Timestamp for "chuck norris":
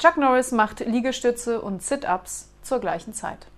0.00-0.50